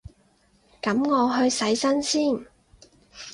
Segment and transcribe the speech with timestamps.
[0.81, 2.43] 噉我去洗身先